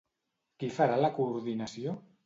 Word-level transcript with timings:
Qui 0.63 0.71
farà 0.79 0.97
la 1.05 1.13
coordinació? 1.19 1.99